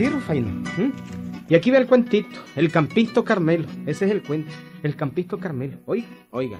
[0.00, 0.48] Sí, Rufaino.
[1.46, 3.66] Y aquí ve el cuentito, el Campisto Carmelo.
[3.84, 4.50] Ese es el cuento,
[4.82, 5.76] el Campisto Carmelo.
[5.84, 6.56] Oiga, oiga.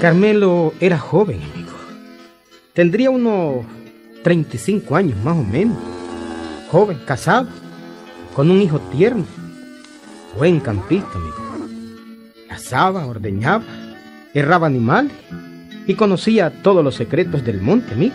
[0.00, 1.72] Carmelo era joven, amigo.
[2.74, 3.64] Tendría unos
[4.24, 5.78] 35 años más o menos.
[6.72, 7.48] Joven, casado,
[8.34, 9.24] con un hijo tierno.
[10.36, 11.36] Buen campista, amigo.
[12.48, 13.64] Cazaba, ordeñaba,
[14.32, 15.12] erraba animales
[15.86, 18.14] y conocía todos los secretos del monte, amigo.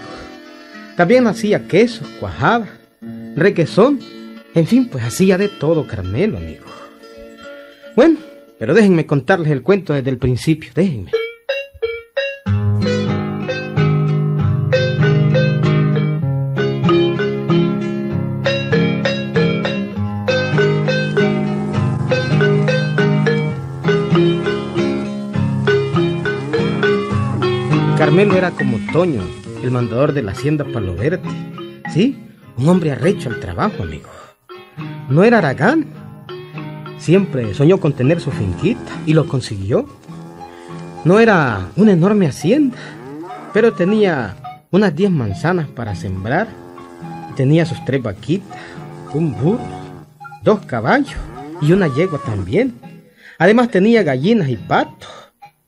[0.97, 2.67] También hacía quesos, cuajada,
[3.35, 3.99] requesón,
[4.53, 6.65] en fin, pues hacía de todo Carmelo, amigo.
[7.95, 8.17] Bueno,
[8.57, 11.11] pero déjenme contarles el cuento desde el principio, déjenme.
[28.19, 29.21] Carmelo era como Toño,
[29.63, 31.21] el mandador de la hacienda Palo Verde.
[31.93, 32.21] Sí,
[32.57, 34.09] un hombre arrecho al trabajo, amigo.
[35.07, 35.85] No era Aragán.
[36.97, 39.87] Siempre soñó con tener su finquita y lo consiguió.
[41.05, 42.75] No era una enorme hacienda,
[43.53, 44.35] pero tenía
[44.69, 46.49] unas 10 manzanas para sembrar.
[47.37, 48.59] Tenía sus tres vaquitas,
[49.13, 49.61] un burro,
[50.43, 51.15] dos caballos
[51.61, 52.81] y una yegua también.
[53.37, 55.07] Además tenía gallinas y patos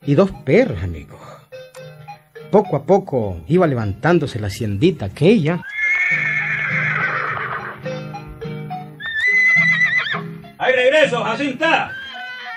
[0.04, 1.21] y dos perros, amigo.
[2.52, 5.64] Poco a poco iba levantándose la haciendita aquella.
[10.58, 11.90] ¡Hay regreso, Jacinta!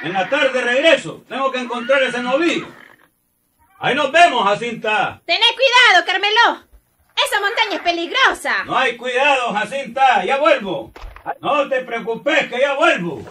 [0.03, 1.23] En la tarde regreso.
[1.29, 2.67] Tengo que encontrar ese novillo.
[3.79, 5.22] Ahí nos vemos, Jacinta.
[5.25, 6.66] Tené cuidado, Carmelo.
[7.16, 8.66] Esa montaña es peligrosa.
[8.66, 10.25] No hay cuidado, Jacinta.
[10.25, 10.91] Ya vuelvo.
[11.39, 13.23] No te preocupes, que ya vuelvo.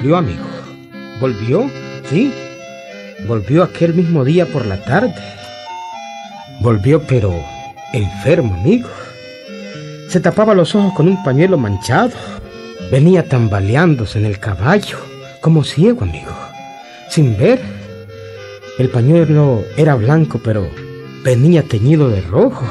[0.00, 0.44] Cumplió, amigo.
[1.20, 1.70] Volvió,
[2.08, 2.32] sí.
[3.26, 5.14] Volvió aquel mismo día por la tarde.
[6.60, 7.34] Volvió, pero
[7.92, 8.88] enfermo, amigo.
[10.08, 12.12] Se tapaba los ojos con un pañuelo manchado.
[12.90, 14.98] Venía tambaleándose en el caballo,
[15.42, 16.34] como ciego, amigo.
[17.10, 17.60] Sin ver.
[18.78, 20.66] El pañuelo era blanco, pero
[21.22, 22.64] venía teñido de rojo.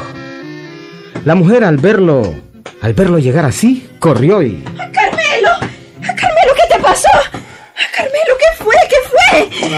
[1.26, 2.34] La mujer al verlo,
[2.82, 4.64] al verlo llegar así, corrió y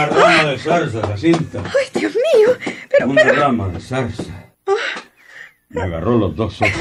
[0.10, 1.64] Una rama de zarza, Jacinta.
[1.66, 2.50] Ay, Dios mío.
[2.90, 4.24] Pero, Una rama de zarza.
[5.70, 6.74] Me agarró los dos ojos.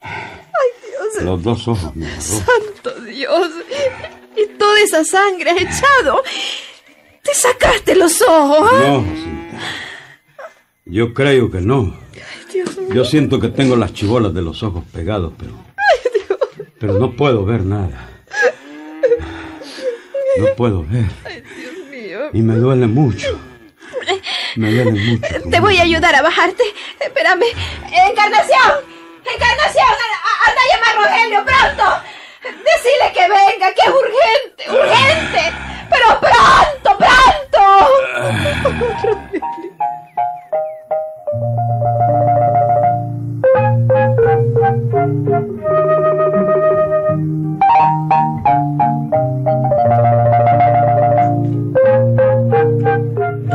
[0.00, 1.24] Ay, Dios.
[1.24, 2.22] Los dos ojos me agarró.
[2.22, 3.50] Santo Dios.
[4.36, 6.22] Y toda esa sangre ha echado.
[7.22, 8.72] Te sacaste los ojos.
[8.72, 9.60] No, Jacinta.
[10.86, 11.96] Yo creo que no.
[12.14, 12.88] Ay, Dios mío.
[12.92, 15.52] Yo siento que tengo las chibolas de los ojos pegados, pero.
[15.76, 16.38] Ay, Dios.
[16.80, 18.10] Pero no puedo ver nada.
[20.36, 21.04] No puedo ver.
[21.24, 21.43] Ay.
[22.34, 23.40] Y me duele mucho.
[24.56, 25.48] Me duele mucho.
[25.48, 26.64] Te voy a ayudar a bajarte.
[26.98, 27.46] Espérame.
[27.92, 28.82] ¡Encarnación!
[29.24, 29.86] ¡Encarnación!
[30.46, 32.02] ¡Anda a llamar a Rogelio pronto!
[32.42, 35.52] Decile que venga, que es urgente, urgente.
[35.88, 37.62] Pero pronto, pronto.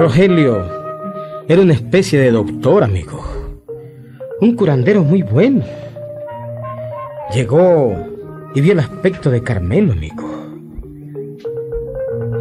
[0.09, 0.65] Rogelio
[1.47, 3.23] era una especie de doctor, amigo.
[4.41, 5.63] Un curandero muy bueno.
[7.31, 7.95] Llegó
[8.55, 10.27] y vio el aspecto de Carmelo, amigo.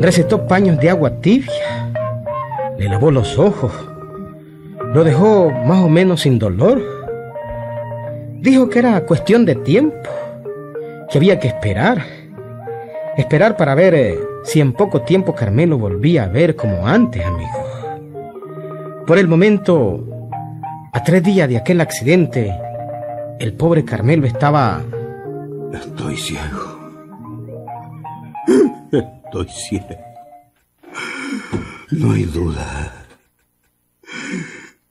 [0.01, 1.93] Recetó paños de agua tibia.
[2.79, 3.71] Le lavó los ojos.
[4.95, 6.81] Lo dejó más o menos sin dolor.
[8.41, 10.09] Dijo que era cuestión de tiempo.
[11.11, 12.03] Que había que esperar.
[13.19, 19.05] Esperar para ver eh, si en poco tiempo Carmelo volvía a ver como antes, amigo.
[19.07, 20.03] Por el momento,
[20.91, 22.55] a tres días de aquel accidente,
[23.39, 24.83] el pobre Carmelo estaba...
[25.73, 26.79] Estoy ciego.
[28.91, 29.97] Estoy ciego.
[31.91, 33.07] No hay duda.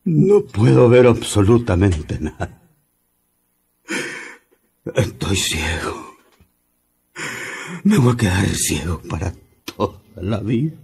[0.05, 2.59] No puedo ver absolutamente nada.
[4.95, 6.15] Estoy ciego.
[7.83, 9.33] Me voy a quedar ciego para
[10.21, 10.77] la vida.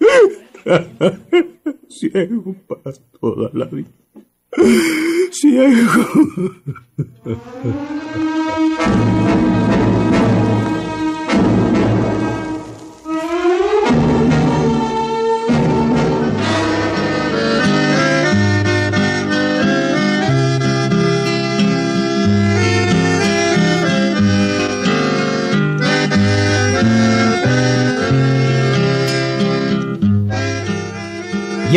[1.88, 3.88] ciego para toda la vida.
[5.32, 5.82] ciego.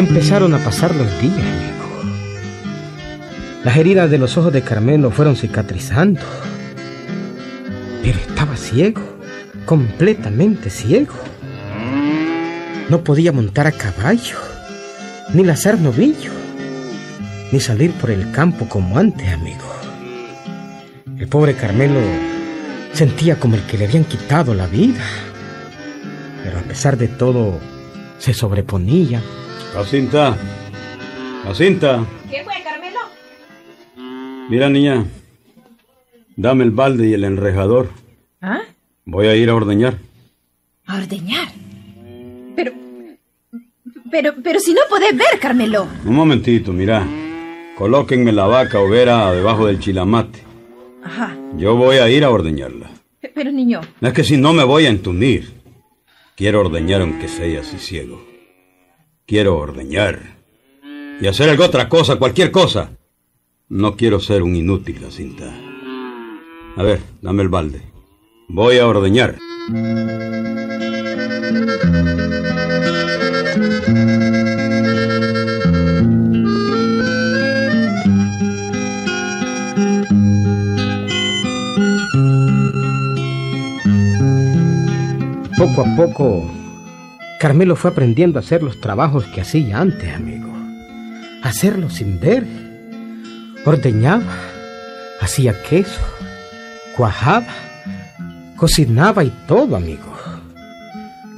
[0.02, 1.82] empezaron a pasar los días, amigo.
[3.64, 6.22] Las heridas de los ojos de Carmelo fueron cicatrizando.
[8.02, 9.02] Pero estaba ciego,
[9.66, 11.14] completamente ciego.
[12.90, 14.38] No podía montar a caballo,
[15.34, 16.32] ni lazar novillo,
[17.52, 19.72] ni salir por el campo como antes, amigo.
[21.20, 22.00] El pobre Carmelo
[22.94, 25.04] sentía como el que le habían quitado la vida.
[26.44, 27.60] Pero a pesar de todo,
[28.18, 29.22] se sobreponía
[29.74, 30.38] Jacinta.
[31.44, 32.06] Jacinta.
[32.30, 33.00] ¿Qué fue, Carmelo?
[34.50, 35.06] Mira, niña.
[36.36, 37.90] Dame el balde y el enrejador.
[38.42, 38.62] ¿Ah?
[39.06, 39.98] Voy a ir a ordeñar.
[40.88, 41.48] A ordeñar.
[42.56, 42.74] Pero.
[44.12, 45.88] Pero, pero si no podés ver, Carmelo.
[46.06, 47.08] Un momentito, mira.
[47.78, 50.40] Colóquenme la vaca hoguera debajo del chilamate.
[51.04, 51.36] Ajá.
[51.56, 52.92] Yo voy a ir a ordeñarla.
[53.34, 53.82] Pero, niño.
[54.02, 55.62] Es que si no me voy a entunir.
[56.36, 58.31] Quiero ordeñar aunque sea así ciego.
[59.32, 60.20] Quiero ordeñar.
[61.22, 62.98] Y hacer algo otra cosa, cualquier cosa.
[63.70, 65.46] No quiero ser un inútil, Jacinta.
[66.76, 67.82] A ver, dame el balde.
[68.50, 69.38] Voy a ordeñar.
[85.58, 86.61] Poco a poco,
[87.42, 90.54] Carmelo fue aprendiendo a hacer los trabajos que hacía antes, amigo.
[91.42, 92.46] Hacerlo sin ver.
[93.66, 94.38] Ordeñaba,
[95.20, 96.02] hacía queso,
[96.96, 97.48] cuajaba,
[98.56, 100.16] cocinaba y todo, amigo.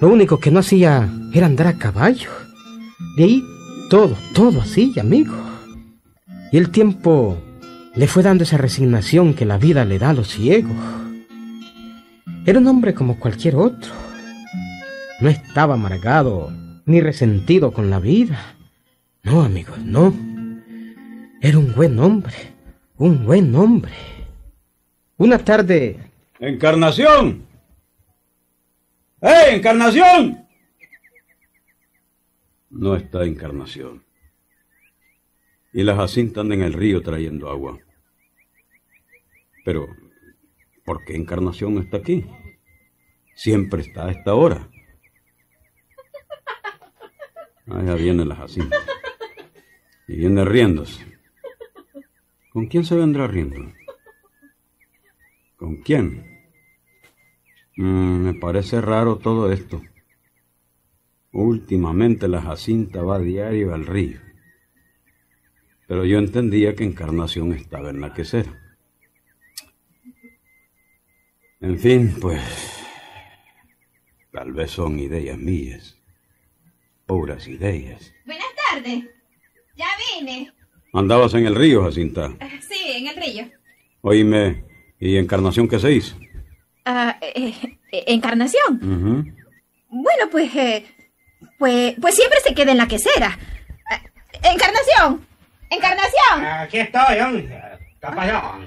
[0.02, 2.32] Lo único que no hacía era andar a caballo.
[3.16, 3.44] De ahí
[3.90, 5.34] todo, todo hacía, amigo.
[6.52, 7.38] Y el tiempo
[7.96, 10.76] le fue dando esa resignación que la vida le da a los ciegos.
[12.46, 14.13] Era un hombre como cualquier otro.
[15.22, 16.52] No estaba amargado
[16.86, 18.56] ni resentido con la vida.
[19.24, 20.14] No, amigos, no.
[21.42, 22.36] Era un buen hombre,
[22.98, 23.94] un buen hombre.
[25.18, 25.98] Una tarde,
[26.40, 27.46] ¡Encarnación!
[29.22, 30.46] ¡Eh, Encarnación!
[32.70, 34.04] No está Encarnación.
[35.72, 37.80] Y la Jacinta en el río trayendo agua.
[39.64, 39.88] Pero,
[40.84, 42.26] ¿por qué Encarnación está aquí?
[43.36, 44.68] Siempre está a esta hora.
[47.68, 48.78] Allá viene la Jacinta.
[50.08, 51.06] Y viene riéndose.
[52.52, 53.72] ¿Con quién se vendrá riendo?
[55.56, 56.44] ¿Con quién?
[57.78, 59.82] Mm, me parece raro todo esto.
[61.32, 64.20] Últimamente la Jacinta va a diario al río.
[65.88, 68.60] Pero yo entendía que Encarnación estaba en la quesera.
[71.60, 72.42] En fin, pues...
[74.32, 76.03] Tal vez son ideas mías.
[77.06, 78.14] Puras ideas.
[78.26, 79.04] Buenas tardes.
[79.76, 79.88] Ya
[80.20, 80.52] vine.
[80.94, 82.32] ¿Andabas en el río, Jacinta?
[82.68, 83.46] Sí, en el río.
[84.02, 84.64] Oíme,
[85.00, 86.16] ¿y Encarnación qué se hizo?
[86.86, 87.54] Ah, eh,
[87.92, 88.80] eh, ¿Encarnación?
[89.90, 90.86] Bueno, pues, eh,
[91.58, 93.38] pues, pues siempre se queda en la quesera.
[93.90, 94.02] Ah,
[94.44, 95.26] ¡Encarnación!
[95.70, 96.46] ¡Encarnación!
[96.46, 97.60] Aquí estoy, hombre.
[98.00, 98.60] ¿Qué pasó?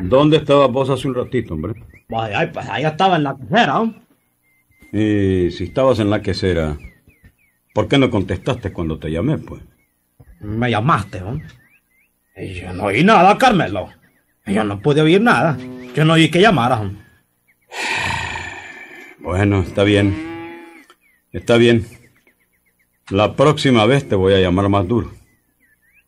[0.00, 1.74] ¿Dónde estabas vos hace un ratito, hombre?
[2.08, 3.36] Pues, ay, pues ahí estaba en la
[3.78, 4.02] hombre.
[4.92, 6.78] Y si estabas en la quesera,
[7.74, 9.60] ¿por qué no contestaste cuando te llamé, pues?
[10.40, 11.20] Me llamaste.
[12.36, 13.90] Y yo no oí nada, Carmelo.
[14.46, 15.58] Yo no pude oír nada.
[15.94, 16.90] Yo no oí que llamaras.
[19.18, 20.14] Bueno, está bien.
[21.32, 21.86] Está bien.
[23.10, 25.12] La próxima vez te voy a llamar más duro.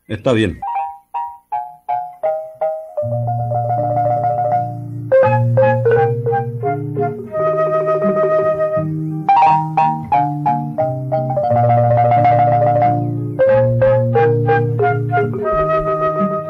[0.07, 0.61] Está bien.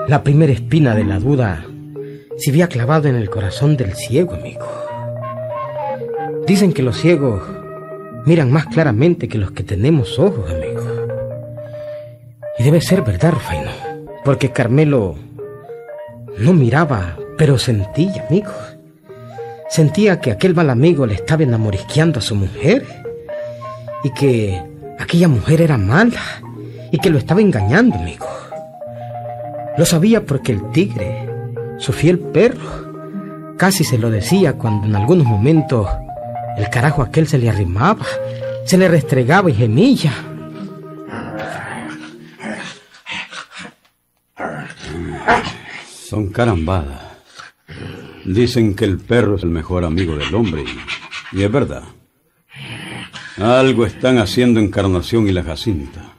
[0.09, 1.65] La primera espina de la duda
[2.37, 4.65] se había clavado en el corazón del ciego, amigo.
[6.47, 7.43] Dicen que los ciegos
[8.25, 10.81] miran más claramente que los que tenemos ojos, amigo.
[12.57, 13.73] Y debe ser verdad, Rufaino,
[14.25, 15.17] porque Carmelo
[16.39, 18.53] no miraba, pero sentía, amigo.
[19.69, 22.87] Sentía que aquel mal amigo le estaba enamorisqueando a su mujer
[24.05, 24.63] y que
[25.01, 26.23] aquella mujer era mala
[26.93, 28.27] y que lo estaba engañando, amigo.
[29.79, 31.29] Lo sabía porque el tigre,
[31.79, 35.87] su fiel perro, casi se lo decía cuando en algunos momentos
[36.57, 38.07] el carajo aquel se le arrimaba,
[38.65, 40.13] se le restregaba y gemilla.
[46.09, 47.03] Son carambadas.
[48.25, 50.65] Dicen que el perro es el mejor amigo del hombre
[51.33, 51.83] y, y es verdad.
[53.37, 56.16] Algo están haciendo Encarnación y la Jacinta.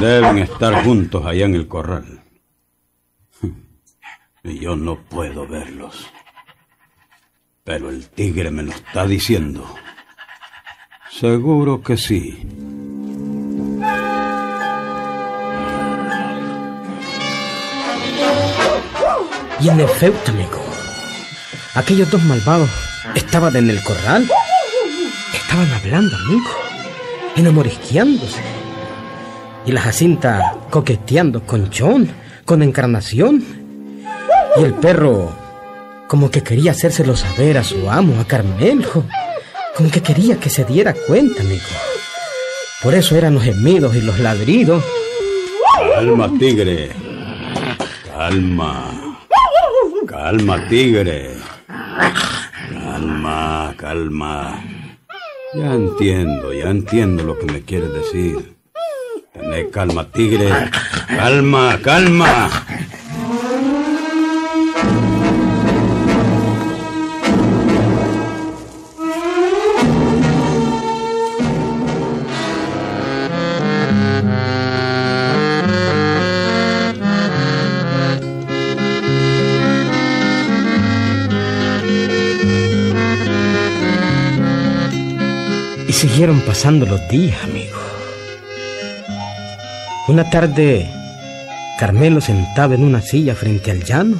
[0.00, 2.22] Deben estar juntos allá en el corral.
[4.42, 6.06] Y yo no puedo verlos.
[7.64, 9.64] Pero el tigre me lo está diciendo.
[11.10, 12.46] Seguro que sí.
[19.60, 20.62] Y en efecto, amigo,
[21.74, 22.68] aquellos dos malvados
[23.14, 24.28] estaban en el corral.
[25.32, 26.50] Estaban hablando, amigo,
[27.36, 28.42] enamorisqueándose.
[29.66, 32.08] Y la Jacinta coqueteando con John,
[32.44, 33.44] con Encarnación.
[34.56, 35.32] Y el perro
[36.06, 39.04] como que quería hacérselo saber a su amo, a Carmelo.
[39.76, 41.62] Como que quería que se diera cuenta, amigo.
[42.82, 44.84] Por eso eran los gemidos y los ladridos.
[45.94, 46.90] Calma, tigre.
[48.06, 49.18] Calma.
[50.06, 51.34] Calma, tigre.
[51.66, 54.64] Calma, calma.
[55.54, 58.53] Ya entiendo, ya entiendo lo que me quieres decir.
[59.54, 60.50] Tené calma, tigre.
[61.06, 62.50] Calma, calma.
[85.86, 87.83] Y siguieron pasando los días, amigo.
[90.06, 90.86] Una tarde,
[91.78, 94.18] Carmelo sentado en una silla frente al llano,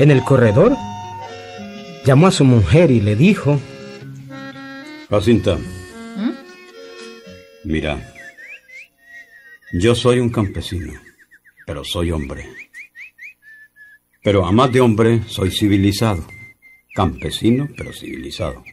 [0.00, 0.76] en el corredor,
[2.04, 3.60] llamó a su mujer y le dijo,
[5.08, 5.58] Jacinta.
[7.62, 8.12] Mira,
[9.74, 10.92] yo soy un campesino,
[11.66, 12.48] pero soy hombre.
[14.24, 16.26] Pero a más de hombre, soy civilizado.
[16.94, 18.64] Campesino, pero civilizado.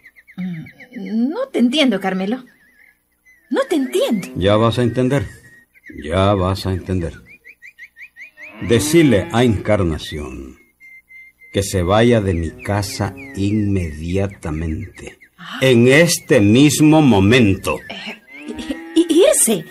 [0.98, 2.44] No te entiendo, Carmelo.
[3.52, 4.30] No te entiendo.
[4.36, 5.39] Ya vas a entender.
[6.04, 7.14] Ya vas a entender.
[8.62, 10.58] Decirle a Encarnación
[11.54, 15.18] que se vaya de mi casa inmediatamente.
[15.62, 17.80] En este mismo momento.
[18.96, 19.66] I- irse.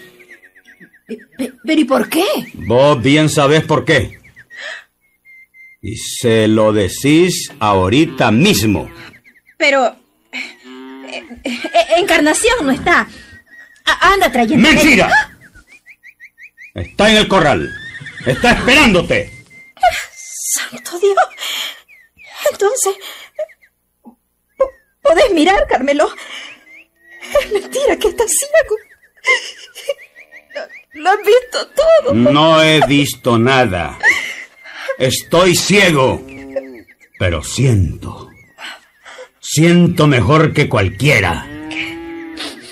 [1.06, 2.24] Pe- pe- Pero ¿y por qué?
[2.54, 4.18] Vos bien sabés por qué.
[5.80, 8.90] Y se lo decís ahorita mismo.
[9.56, 9.94] Pero...
[10.32, 11.54] eh, eh,
[11.98, 13.06] Encarnación no está.
[13.84, 14.68] A- anda trayendo...
[14.68, 15.37] ¡Mentira!
[16.80, 17.70] Está en el corral.
[18.26, 19.32] Está esperándote.
[20.70, 21.16] ¡Santo Dios!
[22.52, 22.94] Entonces...
[24.56, 24.70] po-
[25.02, 26.10] ¿Podés mirar, Carmelo?
[27.40, 28.76] Es mentira que estás ciego.
[30.94, 32.14] Lo, lo has visto todo.
[32.14, 33.98] No he visto nada.
[34.98, 36.24] Estoy ciego.
[37.18, 38.30] Pero siento.
[39.40, 41.46] Siento mejor que cualquiera.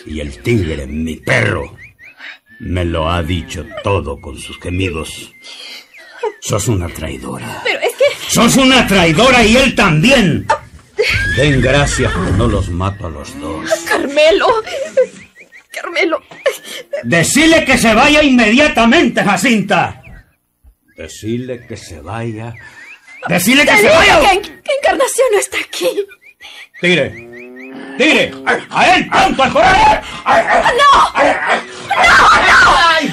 [0.07, 1.77] Y el tigre, mi perro,
[2.61, 5.33] me lo ha dicho todo con sus gemidos.
[6.41, 7.61] Sos una traidora.
[7.65, 8.05] Pero es que...
[8.29, 10.47] ¡Sos una traidora y él también!
[11.37, 13.71] Den gracias que no los mato a los dos.
[13.87, 14.47] Carmelo.
[15.71, 16.23] Carmelo.
[17.03, 20.03] Decile que se vaya inmediatamente, Jacinta.
[20.97, 22.55] Decile que se vaya.
[23.29, 24.21] Decile que Te se vaya.
[24.21, 25.89] que, que Encarnación no está aquí.
[26.81, 27.11] Tigre.
[27.99, 28.33] Tigre.
[28.71, 29.53] A él, pronto al
[32.77, 33.05] corral.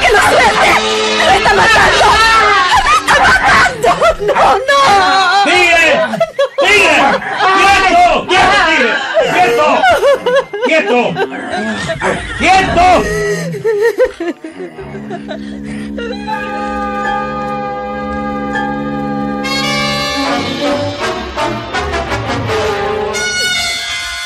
[0.00, 0.70] ¡Que lo suelte!
[1.26, 2.06] ¡Me está matando!
[2.84, 3.90] ¡Me está matando!
[4.26, 4.80] ¡No, no!
[5.44, 5.90] ¡Tigre!
[6.62, 6.96] ¡Tigre!
[7.58, 8.26] ¡Quieto!
[8.28, 8.92] ¡Quieto, tigre!
[9.32, 9.66] ¡Quieto!
[10.66, 10.98] ¡Quieto!
[12.38, 12.86] ¡Quieto!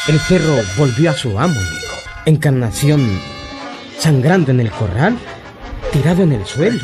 [0.09, 1.95] el perro volvió a su amo, amigo.
[2.27, 3.01] Encarnación
[4.01, 5.19] sangrando en el corral,
[5.93, 6.81] tirado en el suelo,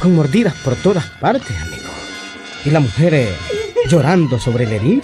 [0.00, 1.90] con mordidas por todas partes, amigo.
[2.64, 3.28] Y la mujer eh,
[3.88, 5.02] llorando sobre el herido.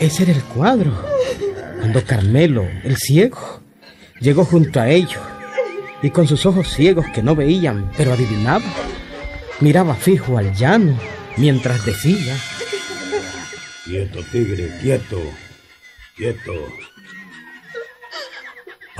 [0.00, 0.92] Ese era el cuadro.
[1.78, 3.62] Cuando Carmelo, el ciego,
[4.20, 5.22] llegó junto a ellos
[6.02, 8.72] y con sus ojos ciegos que no veían, pero adivinaban,
[9.60, 10.98] miraba fijo al llano
[11.36, 12.36] mientras decía,
[13.84, 15.20] Quieto, tigre, quieto.
[16.16, 16.52] Quieto.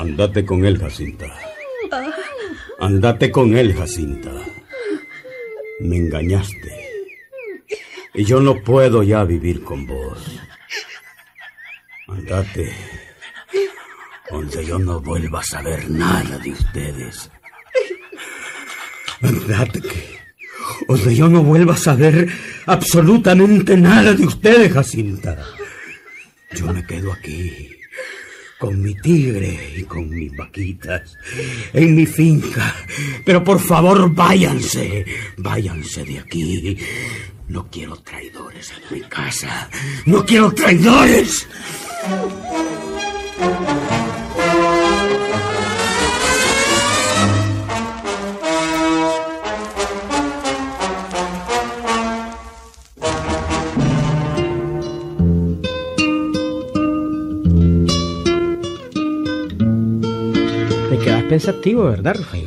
[0.02, 1.26] Andate con él, Jacinta.
[2.80, 4.32] Andate con él, Jacinta.
[5.78, 6.72] Me engañaste.
[8.12, 10.40] Y yo no puedo ya vivir con vos.
[12.08, 12.72] Andate.
[14.28, 17.30] Donde yo no vuelva a saber nada de ustedes.
[19.20, 20.18] Andate que...
[20.88, 22.28] Donde yo no vuelva a saber
[22.66, 25.38] absolutamente nada de ustedes, Jacinta.
[26.56, 27.81] Yo me quedo aquí
[28.62, 31.18] con mi tigre y con mis vaquitas,
[31.72, 32.72] en mi finca.
[33.24, 35.04] Pero por favor, váyanse,
[35.36, 36.78] váyanse de aquí.
[37.48, 39.68] No quiero traidores en mi casa.
[40.06, 41.48] No quiero traidores.
[61.32, 62.44] Pensativo, ¿verdad, Rafael?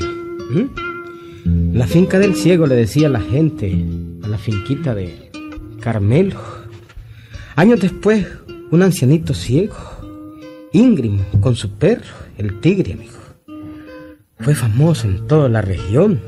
[0.51, 1.75] ¿Mm?
[1.75, 3.83] La finca del ciego le decía la gente,
[4.21, 5.31] a la finquita de
[5.79, 6.39] Carmelo.
[7.55, 8.27] Años después,
[8.69, 9.75] un ancianito ciego,
[10.71, 13.17] Ingrid, con su perro, el tigre, amigo.
[14.37, 16.21] Fue famoso en toda la región.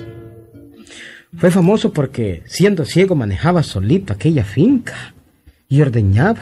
[1.37, 5.13] Fue famoso porque, siendo ciego, manejaba solito aquella finca
[5.69, 6.41] y ordeñaba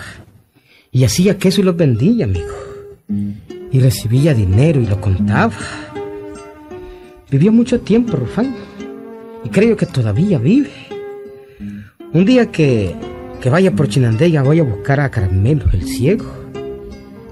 [0.94, 2.56] y hacía queso y los vendía, amigo.
[3.70, 5.52] Y recibía dinero y lo contaba.
[7.30, 8.56] Vivió mucho tiempo, Rufán,
[9.44, 10.72] y creo que todavía vive.
[12.14, 12.96] Un día que,
[13.42, 16.26] que vaya por Chinandega voy a buscar a Carmelo, el ciego.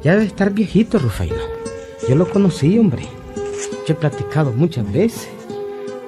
[0.04, 1.36] Ya debe estar viejito, Rufaino.
[2.10, 3.04] Yo lo conocí, hombre.
[3.88, 5.30] Yo he platicado muchas veces.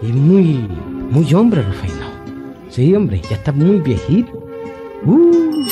[0.02, 0.68] Y muy,
[1.10, 2.06] muy hombre, Rufaino.
[2.70, 4.46] Sí, hombre, ya está muy viejito.
[5.06, 5.66] Uh,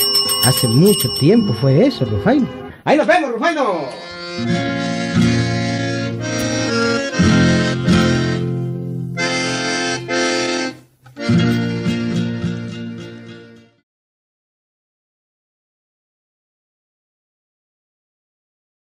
[0.46, 2.46] hace mucho tiempo fue eso, Rufaino.
[2.84, 4.83] Ahí nos vemos, Rufaino.